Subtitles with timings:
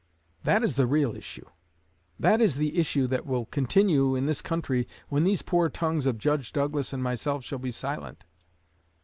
[0.45, 1.45] That is the real issue.
[2.19, 6.17] That is the issue that will continue in this country when these poor tongues of
[6.17, 8.25] Judge Douglas and myself shall be silent.